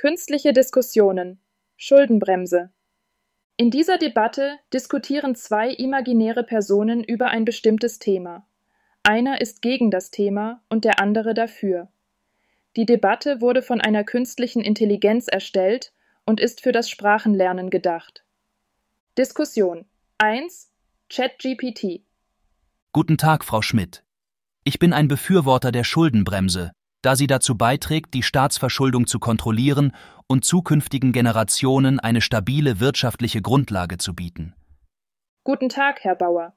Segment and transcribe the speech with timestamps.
[0.00, 1.40] Künstliche Diskussionen
[1.76, 2.70] Schuldenbremse
[3.56, 8.46] In dieser Debatte diskutieren zwei imaginäre Personen über ein bestimmtes Thema.
[9.02, 11.88] Einer ist gegen das Thema und der andere dafür.
[12.76, 15.92] Die Debatte wurde von einer künstlichen Intelligenz erstellt
[16.24, 18.24] und ist für das Sprachenlernen gedacht.
[19.18, 19.84] Diskussion
[20.18, 20.70] 1
[21.10, 22.04] ChatGPT
[22.92, 24.04] Guten Tag, Frau Schmidt.
[24.62, 26.70] Ich bin ein Befürworter der Schuldenbremse,
[27.02, 29.92] da sie dazu beiträgt, die Staatsverschuldung zu kontrollieren
[30.26, 34.54] und zukünftigen Generationen eine stabile wirtschaftliche Grundlage zu bieten.
[35.44, 36.54] Guten Tag, Herr Bauer.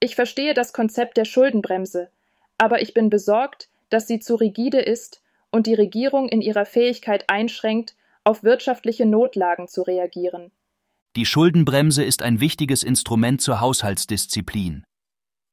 [0.00, 2.10] Ich verstehe das Konzept der Schuldenbremse,
[2.56, 7.28] aber ich bin besorgt, dass sie zu rigide ist und die Regierung in ihrer Fähigkeit
[7.28, 10.50] einschränkt, auf wirtschaftliche Notlagen zu reagieren.
[11.16, 14.84] Die Schuldenbremse ist ein wichtiges Instrument zur Haushaltsdisziplin.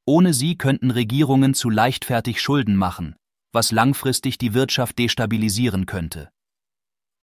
[0.05, 3.15] Ohne sie könnten Regierungen zu leichtfertig Schulden machen,
[3.55, 6.29] was langfristig die Wirtschaft destabilisieren könnte.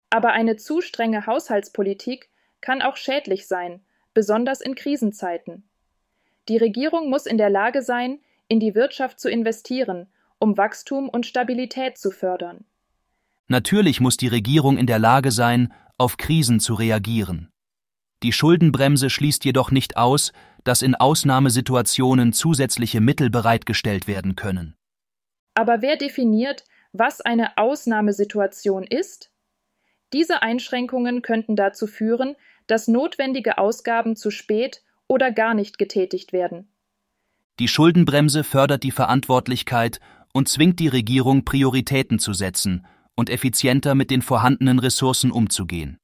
[0.08, 2.30] Aber eine zu strenge Haushaltspolitik
[2.62, 3.82] kann auch schädlich sein,
[4.14, 5.68] besonders in Krisenzeiten.
[6.48, 10.08] Die Regierung muss in der Lage sein, in die Wirtschaft zu investieren,
[10.38, 12.64] um Wachstum und Stabilität zu fördern.
[13.46, 17.50] Natürlich muss die Regierung in der Lage sein, auf Krisen zu reagieren.
[18.22, 20.32] Die Schuldenbremse schließt jedoch nicht aus,
[20.64, 24.76] dass in Ausnahmesituationen zusätzliche Mittel bereitgestellt werden können.
[25.60, 29.30] Aber wer definiert, was eine Ausnahmesituation ist?
[30.14, 32.34] Diese Einschränkungen könnten dazu führen,
[32.66, 36.72] dass notwendige Ausgaben zu spät oder gar nicht getätigt werden.
[37.58, 40.00] Die Schuldenbremse fördert die Verantwortlichkeit
[40.32, 45.98] und zwingt die Regierung, Prioritäten zu setzen und effizienter mit den vorhandenen Ressourcen umzugehen.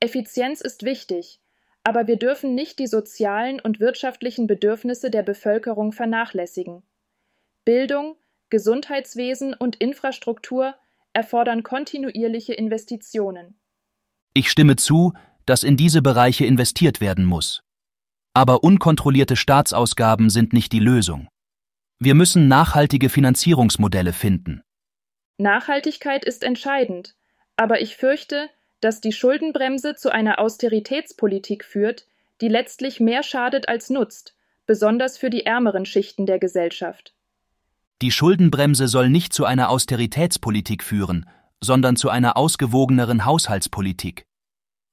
[0.00, 1.38] Effizienz ist wichtig,
[1.84, 6.82] aber wir dürfen nicht die sozialen und wirtschaftlichen Bedürfnisse der Bevölkerung vernachlässigen.
[7.64, 8.16] Bildung,
[8.50, 10.74] Gesundheitswesen und Infrastruktur
[11.12, 13.58] erfordern kontinuierliche Investitionen.
[14.34, 15.12] Ich stimme zu,
[15.46, 17.62] dass in diese Bereiche investiert werden muss.
[18.34, 21.28] Aber unkontrollierte Staatsausgaben sind nicht die Lösung.
[21.98, 24.62] Wir müssen nachhaltige Finanzierungsmodelle finden.
[25.38, 27.16] Nachhaltigkeit ist entscheidend,
[27.56, 28.48] aber ich fürchte,
[28.80, 32.06] dass die Schuldenbremse zu einer Austeritätspolitik führt,
[32.40, 34.36] die letztlich mehr schadet als nutzt,
[34.66, 37.14] besonders für die ärmeren Schichten der Gesellschaft.
[38.00, 41.28] Die Schuldenbremse soll nicht zu einer Austeritätspolitik führen,
[41.60, 44.24] sondern zu einer ausgewogeneren Haushaltspolitik.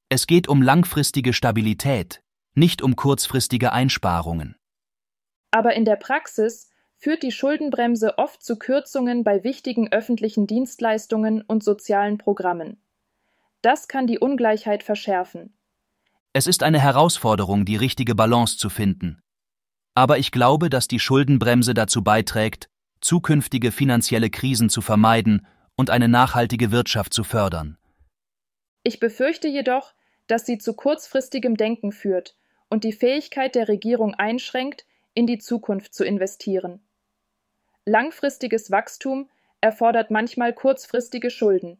[0.09, 2.23] Es geht um langfristige Stabilität,
[2.55, 4.55] nicht um kurzfristige Einsparungen.
[5.51, 11.63] Aber in der Praxis führt die Schuldenbremse oft zu Kürzungen bei wichtigen öffentlichen Dienstleistungen und
[11.63, 12.81] sozialen Programmen.
[13.61, 15.55] Das kann die Ungleichheit verschärfen.
[16.33, 19.21] Es ist eine Herausforderung, die richtige Balance zu finden.
[19.93, 22.69] Aber ich glaube, dass die Schuldenbremse dazu beiträgt,
[23.05, 25.45] zukünftige finanzielle Krisen zu vermeiden
[25.75, 27.77] und eine nachhaltige Wirtschaft zu fördern.
[28.83, 29.93] Ich befürchte jedoch,
[30.27, 32.35] dass sie zu kurzfristigem Denken führt
[32.67, 36.81] und die Fähigkeit der Regierung einschränkt, in die Zukunft zu investieren.
[37.85, 39.29] Langfristiges Wachstum
[39.61, 41.77] erfordert manchmal kurzfristige Schulden.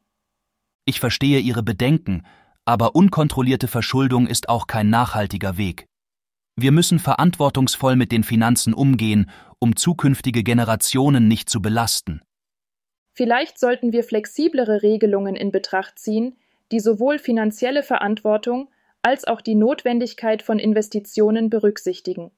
[0.85, 2.23] Ich verstehe Ihre Bedenken,
[2.65, 5.87] aber unkontrollierte Verschuldung ist auch kein nachhaltiger Weg.
[6.55, 9.29] Wir müssen verantwortungsvoll mit den Finanzen umgehen,
[9.65, 12.21] um zukünftige Generationen nicht zu belasten.
[13.13, 16.37] Vielleicht sollten wir flexiblere Regelungen in Betracht ziehen,
[16.71, 18.69] die sowohl finanzielle Verantwortung
[19.01, 22.29] als auch die Notwendigkeit von Investitionen berücksichtigen.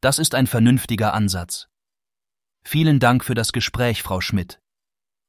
[0.00, 1.68] Das ist ein vernünftiger Ansatz.
[2.62, 4.60] Vielen Dank für das Gespräch, Frau Schmidt.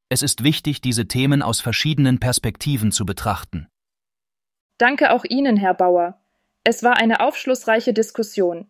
[0.09, 3.67] Es ist wichtig, diese Themen aus verschiedenen Perspektiven zu betrachten.
[4.77, 6.21] Danke auch Ihnen, Herr Bauer.
[6.63, 8.67] Es war eine aufschlussreiche Diskussion.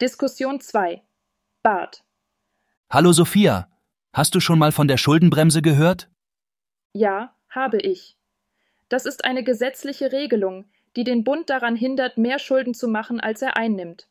[0.00, 1.04] Diskussion 2.
[1.62, 2.02] Bart.
[2.88, 3.70] Hallo Sophia,
[4.14, 6.08] hast du schon mal von der Schuldenbremse gehört?
[6.94, 8.16] Ja, habe ich.
[8.88, 13.42] Das ist eine gesetzliche Regelung, die den Bund daran hindert, mehr Schulden zu machen, als
[13.42, 14.08] er einnimmt.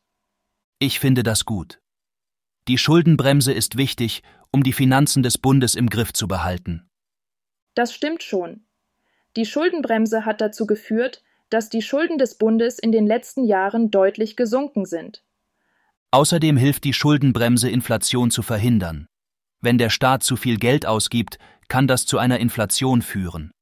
[0.78, 1.80] Ich finde das gut.
[2.68, 4.22] Die Schuldenbremse ist wichtig,
[4.52, 6.88] um die Finanzen des Bundes im Griff zu behalten.
[7.74, 8.64] Das stimmt schon.
[9.36, 14.36] Die Schuldenbremse hat dazu geführt, dass die Schulden des Bundes in den letzten Jahren deutlich
[14.36, 15.24] gesunken sind.
[16.12, 19.06] Außerdem hilft die Schuldenbremse, Inflation zu verhindern.
[19.60, 23.52] Wenn der Staat zu viel Geld ausgibt, kann das zu einer Inflation führen.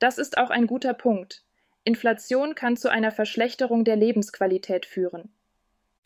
[0.00, 1.44] Das ist auch ein guter Punkt.
[1.84, 5.32] Inflation kann zu einer Verschlechterung der Lebensqualität führen.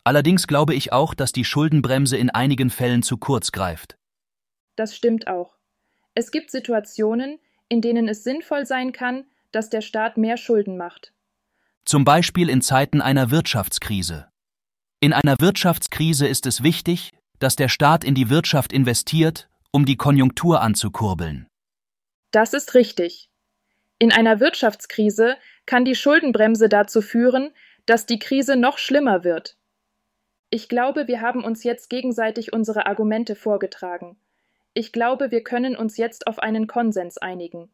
[0.03, 3.97] Allerdings glaube ich auch, dass die Schuldenbremse in einigen Fällen zu kurz greift.
[4.75, 5.57] Das stimmt auch.
[6.15, 11.13] Es gibt Situationen, in denen es sinnvoll sein kann, dass der Staat mehr Schulden macht.
[11.85, 14.27] Zum Beispiel in Zeiten einer Wirtschaftskrise.
[15.01, 19.95] In einer Wirtschaftskrise ist es wichtig, dass der Staat in die Wirtschaft investiert, um die
[19.95, 21.47] Konjunktur anzukurbeln.
[22.31, 23.29] Das ist richtig.
[23.97, 27.51] In einer Wirtschaftskrise kann die Schuldenbremse dazu führen,
[27.85, 29.55] dass die Krise noch schlimmer wird.
[30.49, 34.17] Ich glaube, wir haben uns jetzt gegenseitig unsere Argumente vorgetragen.
[34.73, 37.69] Ich glaube, wir können uns jetzt auf einen Konsens einigen.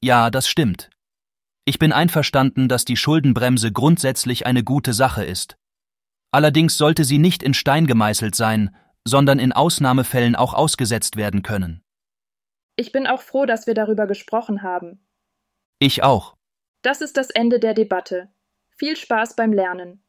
[0.00, 0.90] Ja, das stimmt.
[1.64, 5.56] Ich bin einverstanden, dass die Schuldenbremse grundsätzlich eine gute Sache ist.
[6.32, 8.74] Allerdings sollte sie nicht in Stein gemeißelt sein,
[9.04, 11.82] sondern in Ausnahmefällen auch ausgesetzt werden können.
[12.76, 15.06] Ich bin auch froh, dass wir darüber gesprochen haben.
[15.78, 16.36] Ich auch.
[16.82, 18.32] Das ist das Ende der Debatte.
[18.76, 20.02] Viel Spaß beim Lernen.